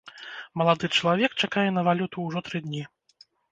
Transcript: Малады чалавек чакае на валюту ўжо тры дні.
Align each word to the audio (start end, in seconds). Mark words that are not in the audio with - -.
Малады 0.61 0.89
чалавек 0.99 1.31
чакае 1.45 1.67
на 1.77 1.85
валюту 1.89 2.27
ўжо 2.27 2.45
тры 2.51 2.65
дні. 2.67 2.83